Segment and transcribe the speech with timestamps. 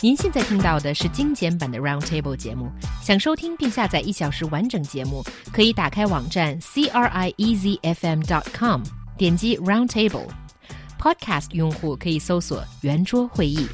[0.00, 2.70] 您现在听到的是精简版的 Roundtable 节目。
[3.02, 8.82] 想收听并下载一小时完整节目，可以打开网站 c r i e z f m dot com，
[9.16, 13.66] 点击 Roundtable。Podcast 用户可以搜索圆桌会议。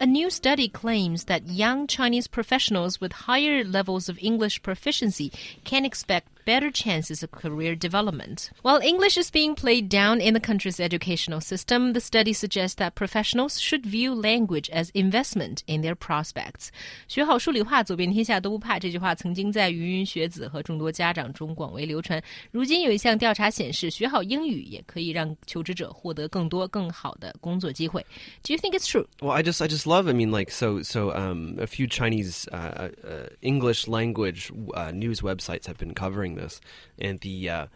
[0.00, 5.32] A new study claims that young Chinese professionals with higher levels of English proficiency
[5.64, 8.50] can expect better chances of career development.
[8.62, 12.94] While English is being played down in the country's educational system, the study suggests that
[12.94, 16.68] professionals should view language as investment in their prospects.
[17.06, 18.78] 学好数理化，走遍天下都不怕。
[18.78, 22.22] 这句话曾经在芸芸学子和众多家长中广为流传。
[22.50, 28.00] 如今有一项调查显示，学好英语也可以让求职者获得更多更好的工作机会。
[28.42, 29.06] Do you think it's true?
[29.20, 30.08] Well, I just I just love.
[30.08, 31.18] I mean, like so so.
[31.18, 36.61] Um, a few Chinese uh, uh, English language uh, news websites have been covering this,
[36.97, 37.67] and the uh,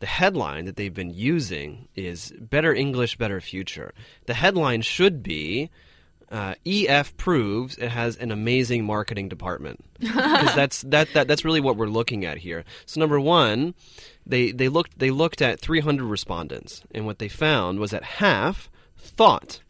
[0.00, 3.92] the headline that they've been using is "Better English, Better Future."
[4.26, 5.70] The headline should be.
[6.28, 11.60] Uh, EF proves it has an amazing marketing department because that's that, that that's really
[11.60, 12.64] what we're looking at here.
[12.84, 13.74] So number one,
[14.26, 18.68] they they looked they looked at 300 respondents, and what they found was that half
[18.98, 19.60] thought,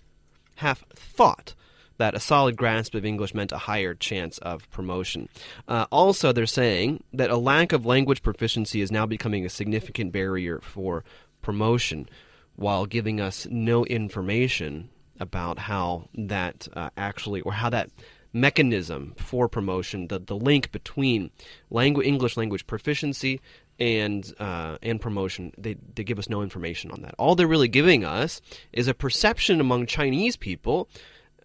[0.57, 1.55] half thought
[1.99, 5.29] that a solid grasp of English meant a higher chance of promotion.
[5.69, 10.13] Uh, also, they're saying that a lack of language proficiency is now becoming a significant
[10.13, 11.05] barrier for
[11.43, 12.09] promotion,
[12.57, 14.89] while giving us no information
[15.21, 17.91] about how that uh, actually, or how that
[18.33, 21.31] mechanism for promotion, the, the link between
[21.71, 23.41] language, English language proficiency
[23.79, 27.15] and uh, and promotion, they, they give us no information on that.
[27.19, 28.41] All they're really giving us
[28.73, 30.89] is a perception among Chinese people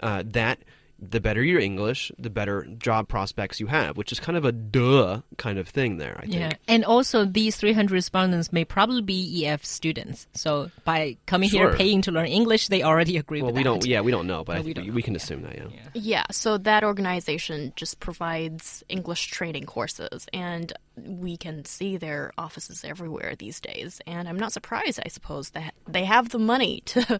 [0.02, 0.59] uh, that
[1.03, 4.52] the better your English, the better job prospects you have, which is kind of a
[4.52, 6.35] duh kind of thing there, I think.
[6.35, 6.52] Yeah.
[6.67, 10.27] And also, these 300 respondents may probably be EF students.
[10.33, 11.69] So, by coming Sure.
[11.69, 13.69] here paying to learn English, they already agree Well, with we that.
[13.69, 15.17] don't, yeah, we don't know, but I No, we don't we, know, can yeah.
[15.17, 15.88] assume that, yeah.
[15.95, 22.84] Yeah, so that organization just provides English training courses, and we can see their offices
[22.85, 24.01] everywhere these days.
[24.06, 27.19] And I'm not surprised, I suppose, that they have the money to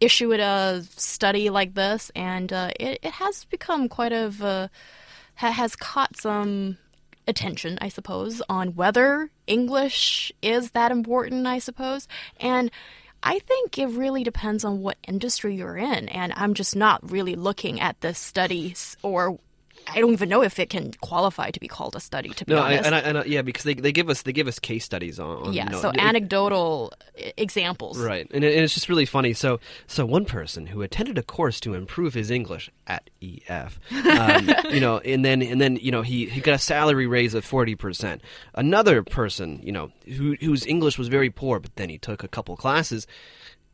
[0.00, 5.50] issue it a study like this, and uh, it, it has become quite of ha-
[5.52, 6.78] has caught some
[7.26, 12.08] attention, I suppose, on whether English is that important, I suppose.
[12.38, 12.70] And
[13.22, 16.08] I think it really depends on what industry you're in.
[16.08, 19.38] And I'm just not really looking at the studies, or
[19.88, 22.52] I don't even know if it can qualify to be called a study, to be
[22.54, 22.84] No, I, honest.
[22.86, 25.18] and, I, and I, yeah, because they, they give us they give us case studies
[25.18, 27.98] on, on yeah, you know, so it- anecdotal i- examples.
[27.98, 29.32] Right, and, it, and it's just really funny.
[29.32, 34.48] So, so one person who attended a course to improve his English at EF, um,
[34.70, 37.44] you know, and then and then you know he, he got a salary raise of
[37.44, 38.22] forty percent.
[38.54, 42.28] Another person, you know, who, whose English was very poor, but then he took a
[42.28, 43.06] couple classes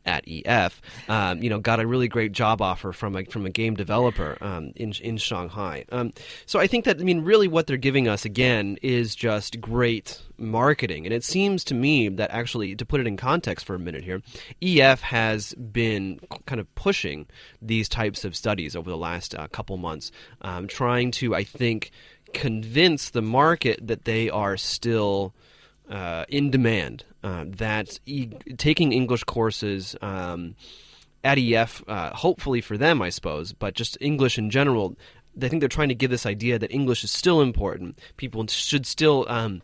[0.07, 3.49] at EF, um, you know, got a really great job offer from a from a
[3.49, 5.85] game developer um, in in Shanghai.
[5.91, 6.13] Um,
[6.45, 10.21] so I think that I mean, really, what they're giving us again is just great
[10.37, 13.79] marketing, and it seems to me that actually, to put it in context for a
[13.79, 14.21] minute here,
[14.61, 17.27] EF has been kind of pushing
[17.61, 21.91] these types of studies over the last uh, couple months, um, trying to, I think,
[22.33, 25.33] convince the market that they are still
[25.89, 27.03] uh, in demand.
[27.23, 30.55] Uh, that e- taking English courses um,
[31.23, 34.95] at EF, uh, hopefully for them, I suppose, but just English in general,
[35.41, 37.99] I think they're trying to give this idea that English is still important.
[38.17, 39.25] People should still.
[39.27, 39.61] Um,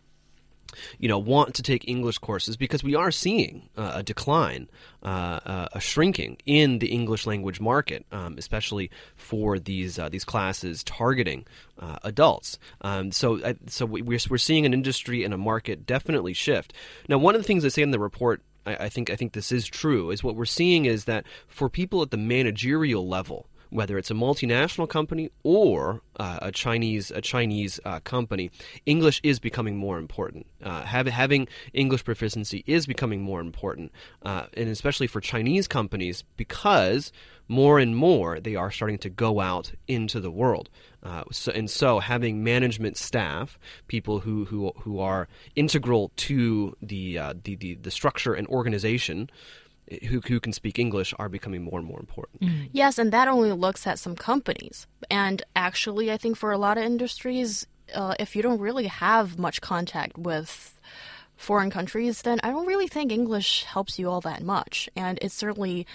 [0.98, 4.68] you know, want to take English courses because we are seeing uh, a decline,
[5.02, 5.06] uh,
[5.44, 10.82] uh, a shrinking in the English language market, um, especially for these uh, these classes
[10.84, 11.46] targeting
[11.78, 12.58] uh, adults.
[12.80, 16.72] Um, so, uh, so we- we're we're seeing an industry and a market definitely shift.
[17.08, 18.42] Now, one of the things they say in the report.
[18.66, 20.10] I I think I think this is true.
[20.10, 24.14] Is what we're seeing is that for people at the managerial level, whether it's a
[24.14, 28.48] multinational company or uh, a Chinese a Chinese uh, company,
[28.86, 30.46] English is becoming more important.
[30.62, 33.90] Uh, have, having English proficiency is becoming more important,
[34.22, 37.10] uh, and especially for Chinese companies because
[37.48, 40.70] more and more they are starting to go out into the world.
[41.02, 45.26] Uh, so, and so, having management staff, people who who, who are
[45.56, 49.28] integral to the, uh, the the the structure and organization.
[50.08, 52.42] Who, who can speak English are becoming more and more important.
[52.72, 54.86] Yes, and that only looks at some companies.
[55.10, 59.38] And actually, I think for a lot of industries, uh, if you don't really have
[59.38, 60.73] much contact with
[61.36, 64.88] foreign countries, then I don't really think English helps you all that much.
[64.96, 65.86] And it's certainly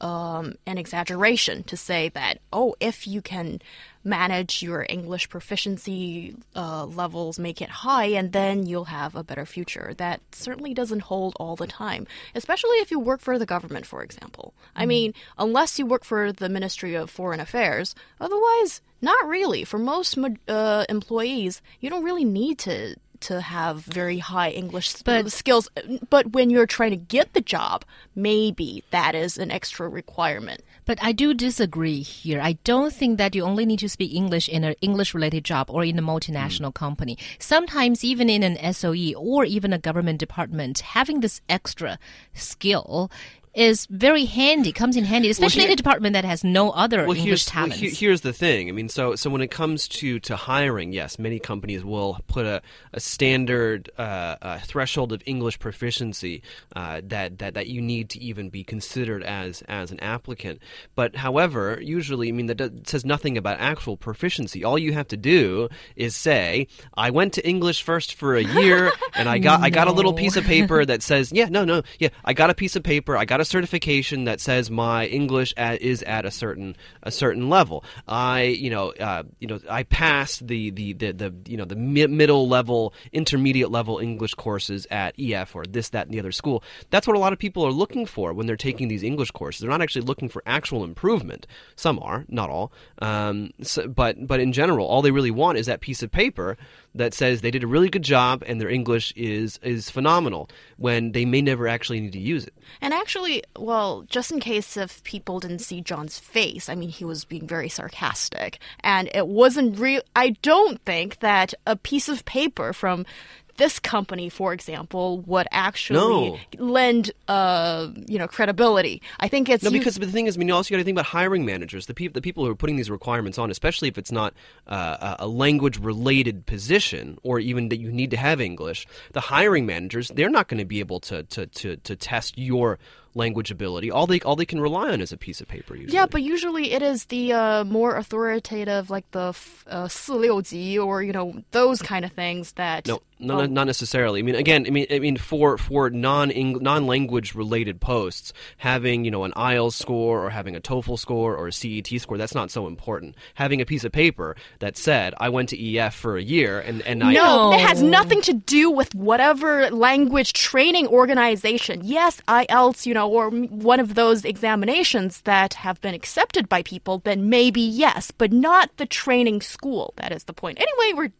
[0.00, 3.60] um, an exaggeration to say that, oh, if you can
[4.04, 9.44] manage your English proficiency uh, levels, make it high, and then you'll have a better
[9.44, 9.94] future.
[9.96, 14.02] That certainly doesn't hold all the time, especially if you work for the government, for
[14.02, 14.54] example.
[14.56, 14.70] Mm.
[14.76, 19.64] I mean, unless you work for the Ministry of Foreign Affairs, otherwise, not really.
[19.64, 20.16] For most
[20.48, 25.68] uh, employees, you don't really need to to have very high English but, skills.
[26.10, 27.84] But when you're trying to get the job,
[28.14, 30.62] maybe that is an extra requirement.
[30.84, 32.40] But I do disagree here.
[32.40, 35.68] I don't think that you only need to speak English in an English related job
[35.68, 36.74] or in a multinational mm.
[36.74, 37.18] company.
[37.40, 41.98] Sometimes, even in an SOE or even a government department, having this extra
[42.32, 43.10] skill
[43.56, 46.70] is very handy, comes in handy, especially well, here, in a department that has no
[46.70, 47.80] other well, English talents.
[47.80, 48.68] Well, here's the thing.
[48.68, 52.44] I mean, so so when it comes to, to hiring, yes, many companies will put
[52.44, 52.60] a,
[52.92, 56.42] a standard uh, a threshold of English proficiency
[56.76, 60.60] uh, that, that that you need to even be considered as as an applicant.
[60.94, 64.64] But however, usually, I mean, that says nothing about actual proficiency.
[64.64, 68.92] All you have to do is say, "I went to English first for a year,
[69.14, 69.66] and I got no.
[69.66, 72.50] I got a little piece of paper that says, yeah, no, no, yeah, I got
[72.50, 76.24] a piece of paper, I got a certification that says my English at, is at
[76.24, 77.84] a certain a certain level.
[78.06, 81.76] I you know uh, you know I passed the the, the, the you know the
[81.76, 86.32] mi- middle level, intermediate level English courses at EF or this that and the other
[86.32, 86.62] school.
[86.90, 89.60] That's what a lot of people are looking for when they're taking these English courses.
[89.60, 91.46] They're not actually looking for actual improvement.
[91.76, 95.66] Some are, not all, um, so, but but in general, all they really want is
[95.66, 96.56] that piece of paper
[96.96, 101.12] that says they did a really good job and their English is is phenomenal when
[101.12, 102.54] they may never actually need to use it.
[102.80, 107.04] And actually, well, just in case if people didn't see John's face, I mean, he
[107.04, 110.02] was being very sarcastic, and it wasn't real.
[110.14, 113.06] I don't think that a piece of paper from
[113.56, 116.38] this company, for example, would actually no.
[116.58, 119.02] lend, uh, you know, credibility.
[119.20, 120.94] I think it's no because the thing is, I mean, you also got to think
[120.94, 123.98] about hiring managers, the people, the people who are putting these requirements on, especially if
[123.98, 124.34] it's not
[124.66, 128.86] uh, a language-related position or even that you need to have English.
[129.12, 132.78] The hiring managers, they're not going to be able to to to, to test your
[133.15, 133.91] language ability.
[133.91, 135.75] All they all they can rely on is a piece of paper.
[135.75, 135.93] Usually.
[135.93, 139.35] Yeah, but usually it is the uh, more authoritative, like the
[139.67, 142.87] uh, 四六级 or you know those kind of things that.
[142.87, 144.19] No, no, um, not necessarily.
[144.19, 149.05] I mean, again, I mean, I mean, for for non non language related posts, having
[149.05, 152.33] you know an IELTS score or having a TOEFL score or a CET score, that's
[152.33, 153.15] not so important.
[153.35, 156.81] Having a piece of paper that said I went to EF for a year and
[156.81, 161.81] and no, I no, it has nothing to do with whatever language training organization.
[161.83, 166.98] Yes, IELTS, you know, or one of those examinations that have been accepted by people,
[166.98, 169.94] then maybe yes, but not the training school.
[169.96, 170.60] That is the point.
[170.60, 171.12] Anyway, we're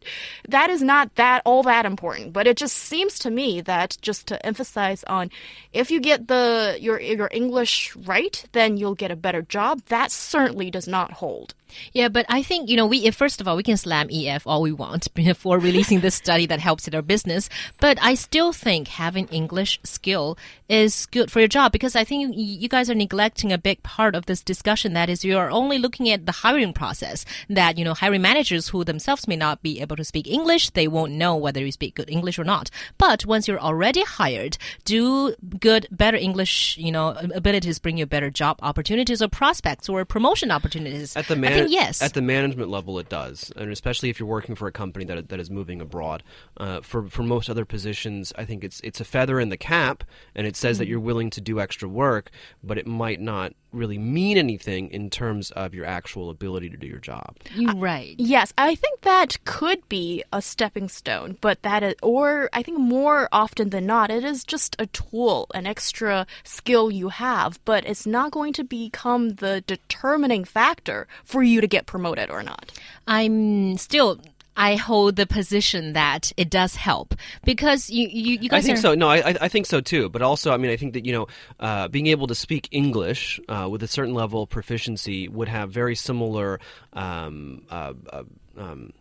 [0.48, 2.32] that is not that all that important.
[2.32, 5.30] But it just seems to me that just to emphasize on
[5.72, 9.82] if you get the your your English right, then you'll get a better job.
[9.86, 11.54] That certainly does not hold.
[11.92, 14.62] Yeah, but I think, you know, we, first of all, we can slam EF all
[14.62, 17.48] we want before releasing this study that helps in our business.
[17.80, 22.34] But I still think having English skill is good for your job because I think
[22.36, 24.92] you guys are neglecting a big part of this discussion.
[24.94, 28.68] That is, you are only looking at the hiring process that, you know, hiring managers
[28.68, 31.94] who themselves may not be able to speak English, they won't know whether you speak
[31.94, 32.70] good English or not.
[32.98, 38.30] But once you're already hired, do good, better English, you know, abilities bring you better
[38.30, 41.16] job opportunities or prospects or promotion opportunities.
[41.16, 42.02] At the man- think yes.
[42.02, 45.28] At the management level, it does, and especially if you're working for a company that
[45.28, 46.22] that is moving abroad.
[46.56, 50.04] Uh, for for most other positions, I think it's it's a feather in the cap,
[50.34, 50.80] and it says mm-hmm.
[50.80, 52.30] that you're willing to do extra work,
[52.62, 56.86] but it might not really mean anything in terms of your actual ability to do
[56.86, 57.36] your job.
[57.76, 58.14] Right.
[58.18, 62.78] yes, I think that could be a stepping stone, but that is, or I think
[62.78, 67.86] more often than not, it is just a tool, an extra skill you have, but
[67.86, 72.72] it's not going to become the determining factor for you to get promoted or not.
[73.06, 74.20] I'm still
[74.56, 78.64] I hold the position that it does help because you you, you guys.
[78.64, 78.82] I think are...
[78.82, 78.94] so.
[78.94, 80.08] No, I I think so too.
[80.08, 81.26] But also, I mean, I think that you know,
[81.60, 85.70] uh, being able to speak English uh, with a certain level of proficiency would have
[85.70, 86.60] very similar.
[86.92, 88.22] Um, uh, uh
[88.56, 88.92] um,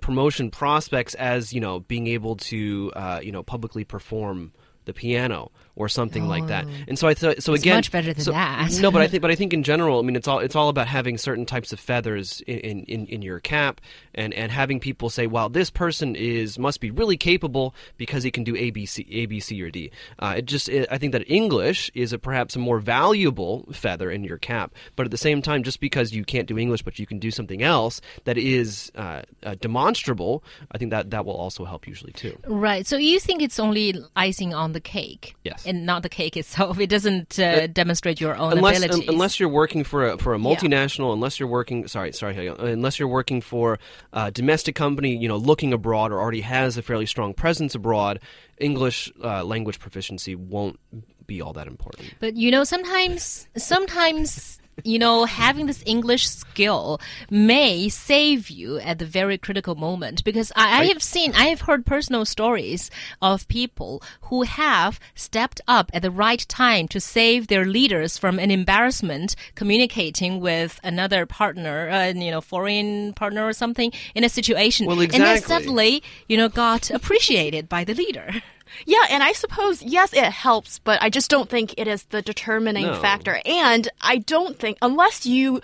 [0.00, 4.52] promotion prospects as you know being able to uh, you know publicly perform
[4.84, 5.50] the piano
[5.80, 6.66] or something like that.
[6.86, 7.54] And so I thought so Oh.
[7.54, 8.78] It's again much better than so- that.
[8.80, 10.68] no, but I think but I think in general, I mean it's all it's all
[10.68, 13.80] about having certain types of feathers in, in, in your cap
[14.14, 18.30] and, and having people say, well, this person is must be really capable because he
[18.30, 19.90] can do A B C A B C or D.
[20.18, 24.10] Uh, it just it, I think that English is a perhaps a more valuable feather
[24.10, 26.98] in your cap, but at the same time, just because you can't do English but
[26.98, 31.36] you can do something else that is uh, uh, demonstrable, I think that that will
[31.36, 32.38] also help usually too.
[32.46, 32.86] Right.
[32.86, 35.34] So you think it's only icing on the cake?
[35.44, 35.64] Yes.
[35.70, 36.80] And not the cake itself.
[36.80, 39.08] It doesn't uh, demonstrate your own unless abilities.
[39.08, 42.98] un- unless you're working for a for a multinational, unless you're working sorry sorry unless
[42.98, 43.78] you're working for
[44.12, 48.18] a domestic company, you know, looking abroad or already has a fairly strong presence abroad,
[48.58, 50.78] English uh, language proficiency won't
[51.26, 52.14] be all that important.
[52.18, 58.98] But you know, sometimes, sometimes, you know, having this English skill may save you at
[58.98, 60.24] the very critical moment.
[60.24, 65.60] Because I, I have seen, I have heard personal stories of people who have stepped
[65.66, 71.26] up at the right time to save their leaders from an embarrassment communicating with another
[71.26, 74.86] partner, uh, you know, foreign partner or something in a situation.
[74.86, 78.30] Well, And then suddenly, you know, got appreciated by the leader.
[78.86, 82.22] Yeah, and I suppose yes, it helps, but I just don't think it is the
[82.22, 82.94] determining No.
[83.00, 83.40] factor.
[83.44, 85.60] And I don't think unless you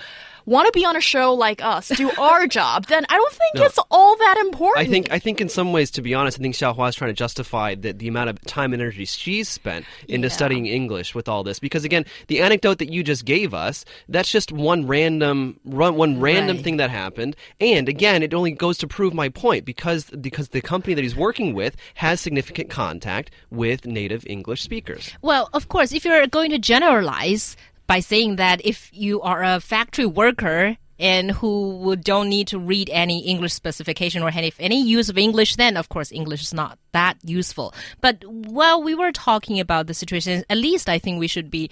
[0.46, 3.54] want to be on a show like us, do our job, then I don't think
[3.56, 3.64] No.
[3.64, 4.86] it's all that important.
[4.86, 7.10] I think I think in some ways, to be honest, I think Xiaohua is trying
[7.10, 10.32] to justify the, the amount of time and energy she's spent into Yeah.
[10.34, 11.58] studying English with all this.
[11.58, 16.20] Because again, the anecdote that you just gave us, that's just one random run, one
[16.20, 16.64] random Right.
[16.64, 17.36] thing that happened.
[17.60, 21.16] And again, it only goes to prove my point because because the company that he's
[21.16, 25.10] working with has significant contact with native English speakers.
[25.22, 29.60] Well, of course, if you're going to generalize by saying that if you are a
[29.60, 34.82] factory worker and who would- don't need to read any English specification or any, any
[34.82, 37.74] use of English, then of course English is not that useful.
[38.00, 41.70] But while we were talking about the situation, at least I think we should be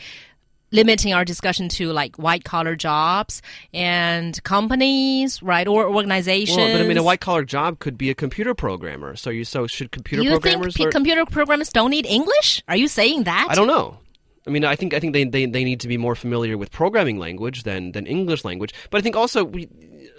[0.73, 3.41] limiting our discussion to like white collar jobs
[3.73, 6.59] and companies, right, or organizations.
[6.59, 9.17] Well, but I mean, a white collar job could be a computer programmer.
[9.17, 10.93] So you so should computer programmers you think learn?
[10.93, 12.63] computer programmers don't need English?
[12.69, 13.47] Are you saying that?
[13.49, 13.99] I don't know.
[14.47, 16.71] I mean, I think I think they, they, they need to be more familiar with
[16.71, 18.75] programming language than, than English language.
[18.91, 19.69] But I think also we,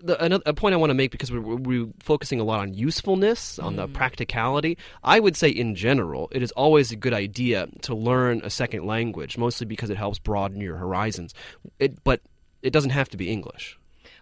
[0.01, 2.73] the, another, a point I want to make because we're, we're focusing a lot on
[2.73, 3.93] usefulness, on the mm.
[3.93, 4.77] practicality.
[5.03, 8.85] I would say in general, it is always a good idea to learn a second
[8.85, 11.33] language, mostly because it helps broaden your horizons.
[11.79, 12.21] It, but
[12.63, 13.77] it doesn't have to be English.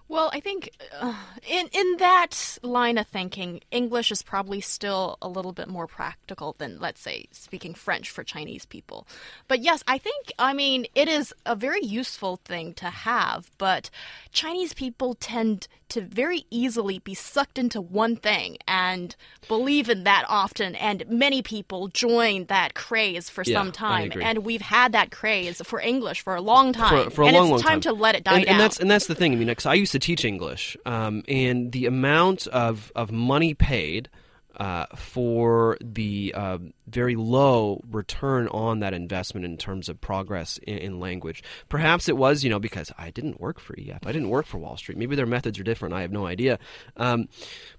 [0.09, 0.69] Well, I think
[0.99, 1.15] uh,
[1.47, 6.55] in in that line of thinking, English is probably still a little bit more practical
[6.57, 9.07] than, let's say, speaking French for Chinese people.
[9.47, 13.49] But yes, I think I mean it is a very useful thing to have.
[13.57, 13.89] But
[14.31, 19.15] Chinese people tend to very easily be sucked into one thing and
[19.47, 24.11] believe in that often, and many people join that craze for Yeah, some time.
[24.21, 27.35] And we've had that craze for English for a long time, for, for a and
[27.35, 28.51] long, it's long time, to let it die and, down.
[28.53, 29.33] And that's and that's the thing.
[29.33, 33.53] I mean, because I used to teach English, um, and the amount of of money
[33.53, 34.09] paid.
[34.55, 40.77] Uh, for the uh, very low return on that investment in terms of progress in,
[40.77, 41.41] in language.
[41.69, 44.59] Perhaps it was, you know, because I didn't work for EF, I didn't work for
[44.59, 44.99] Wall Street.
[44.99, 45.95] Maybe their methods are different.
[45.95, 46.59] I have no idea.
[46.97, 47.29] Um,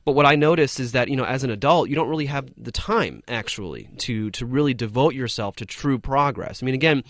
[0.04, 2.50] but what I noticed is that, you know, as an adult, you don't really have
[2.56, 6.60] the time actually to to really devote yourself to true progress.
[6.60, 7.04] I mean, again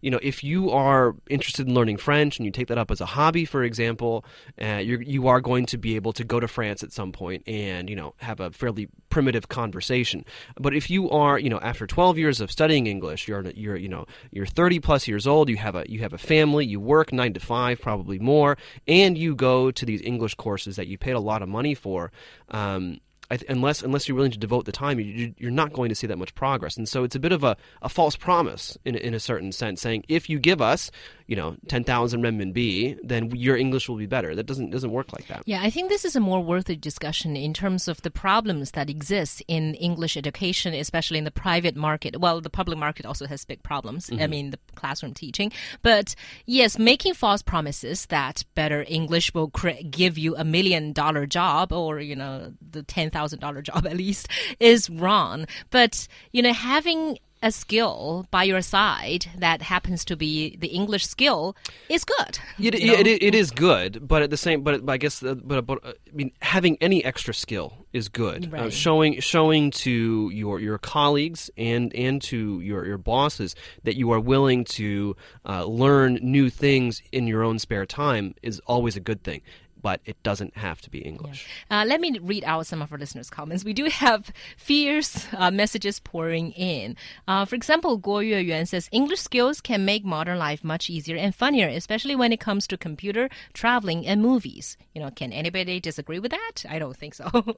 [0.00, 3.00] you know, if you are interested in learning French and you take that up as
[3.00, 4.24] a hobby, for example,
[4.60, 7.42] uh, you're, you are going to be able to go to France at some point
[7.46, 10.24] and, you know, have a fairly primitive conversation.
[10.58, 13.88] But if you are, you know, after 12 years of studying English, you're, you're, you
[13.88, 17.12] know, you're 30 plus years old, you have a, you have a family, you work
[17.12, 18.56] nine to five, probably more,
[18.88, 22.10] and you go to these English courses that you paid a lot of money for,
[22.48, 23.00] um,
[23.36, 26.06] th- unless unless you're willing to devote the time, you, you're not going to see
[26.06, 26.76] that much progress.
[26.76, 29.80] And so it's a bit of a, a false promise in, in a certain sense,
[29.80, 30.90] saying if you give us,
[31.30, 34.34] you know, ten thousand renminbi, then your English will be better.
[34.34, 35.44] That doesn't doesn't work like that.
[35.46, 38.90] Yeah, I think this is a more worthy discussion in terms of the problems that
[38.90, 42.20] exist in English education, especially in the private market.
[42.20, 44.10] Well, the public market also has big problems.
[44.10, 44.30] I mm-hmm.
[44.30, 45.52] mean, the classroom teaching.
[45.82, 49.52] But yes, making false promises that better English will
[49.88, 54.26] give you a million dollar job or, you know, the $10,000 job at least
[54.58, 55.46] is wrong.
[55.70, 61.06] But, you know, having a skill by your side that happens to be the English
[61.06, 61.56] skill
[61.88, 62.38] is good.
[62.60, 62.98] It, you know?
[62.98, 65.92] it, it is good, but at the same, but I guess, uh, but, but uh,
[66.06, 68.52] I mean, having any extra skill is good.
[68.52, 74.12] Uh, showing showing to your your colleagues and and to your your bosses that you
[74.12, 75.16] are willing to
[75.48, 79.40] uh, learn new things in your own spare time is always a good thing.
[79.82, 81.46] But it doesn't have to be English.
[81.70, 83.64] Uh, let me read out some of our listeners' comments.
[83.64, 86.96] We do have fierce uh, messages pouring in.
[87.26, 91.34] Uh, for example, Guo Yuan says English skills can make modern life much easier and
[91.34, 94.76] funnier, especially when it comes to computer, traveling, and movies.
[94.94, 96.64] You know, can anybody disagree with that?
[96.68, 97.30] I don't think so.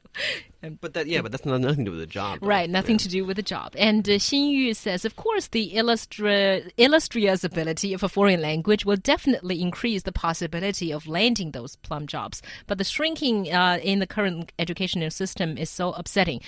[0.80, 2.38] But that, yeah, but that's not, nothing to do with the job.
[2.40, 2.46] though.
[2.46, 3.74] Right, nothing to do with the job.
[3.76, 8.84] And uh, Xin Yu says, of course, the illustra- illustrious ability of a foreign language
[8.84, 12.36] will definitely increase the possibility of landing those plum jobs.
[12.68, 16.38] But the shrinking uh, in the current educational system is so upsetting.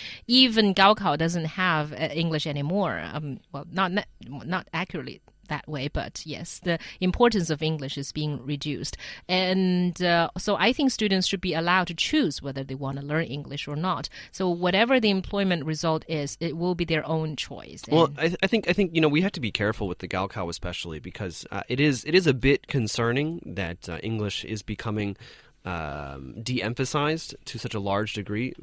[0.42, 2.94] Even Gaokao doesn't have uh, English anymore.
[3.12, 4.06] Um, well, not not,
[4.54, 5.16] not accurately
[5.48, 8.96] that way, but yes, the importance of English is being reduced.
[9.28, 13.04] And uh, so I think students should be allowed to choose whether they want to
[13.04, 14.08] learn English or not.
[14.32, 17.82] So whatever the employment result is, it will be their own choice.
[17.88, 19.86] Well, And- I, th- I think I think you know we have to be careful
[19.90, 23.28] with the Gaokao especially because uh, it is it is a bit concerning
[23.60, 25.16] that uh, English is becoming
[25.64, 28.54] um, de-emphasized to such a large degree,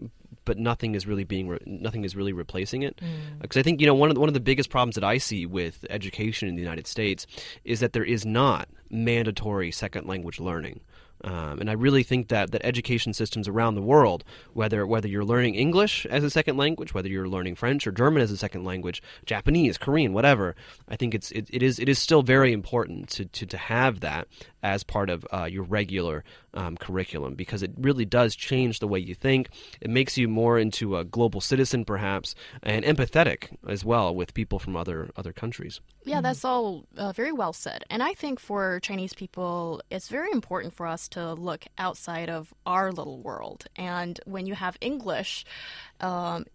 [0.46, 3.00] but nothing is really being re- nothing is really replacing it.
[3.40, 5.18] Because I think you know one of the, one of the biggest problems that I
[5.18, 7.26] see with education in the United States
[7.64, 10.82] is that there is not mandatory second language learning.
[11.24, 15.26] Um, and I really think that, that education systems around the world, whether whether you're
[15.26, 18.64] learning English as a second language, whether you're learning French or German as a second
[18.64, 20.56] language, Japanese, Korean, whatever,
[20.90, 24.00] I think it's it, it is it is still very important to, to, to have
[24.00, 24.28] that
[24.64, 29.00] as part of uh, your regular um, curriculum because it really does change the way
[29.00, 29.50] you think.
[29.80, 34.60] It makes you more into a global citizen, perhaps, and empathetic as well with people
[34.60, 35.82] from other other countries.
[36.04, 37.84] Yeah, that's all uh, very well said.
[37.90, 42.54] And I think for Chinese people, it's very important for us to look outside of
[42.66, 43.66] our little world.
[43.76, 45.46] And when you have English
[46.00, 46.46] um,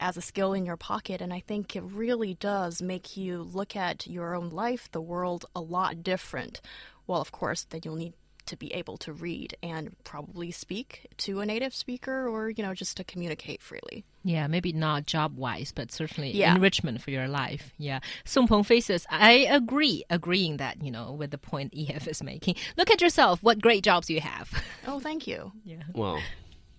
[0.00, 3.76] as a skill in your pocket, and I think it really does make you look
[3.76, 6.60] at your own life, the world, a lot different
[7.07, 8.13] Well, of course, then you'll need
[8.45, 12.73] to be able to read and probably speak to a native speaker or, you know,
[12.73, 14.05] just to communicate freely.
[14.23, 16.55] Yeah, maybe not job wise, but certainly Yeah.
[16.55, 17.73] enrichment for your life.
[17.77, 17.99] Yeah.
[18.25, 22.55] Song Pengfei says, I agree, agreeing that, you know, with the point EF is making.
[22.75, 24.49] Look at yourself, what great jobs you have.
[24.87, 25.51] Oh, thank you.
[25.63, 25.83] yeah.
[25.93, 26.19] Well,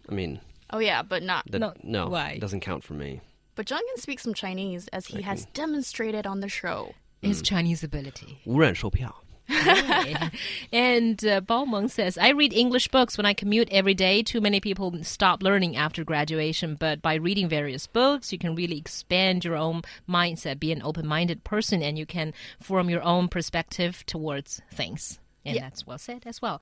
[0.09, 0.41] I mean,
[0.73, 1.45] Oh, yeah, but not.
[1.53, 2.31] that, No, no, why?
[2.33, 3.21] it doesn't count for me.
[3.55, 6.95] But John can speak some Chinese as he has demonstrated on the show.
[7.23, 8.39] His Chinese ability.
[8.45, 9.23] 无人售票。
[10.72, 14.24] and uh, Bao Meng says, I read English books when I commute every day.
[14.24, 18.78] Too many people stop learning after graduation, but by reading various books, you can really
[18.78, 23.28] expand your own mindset, be an open minded person, and you can form your own
[23.28, 25.20] perspective towards things.
[25.46, 25.62] And Yeah.
[25.62, 26.54] that's well said as well.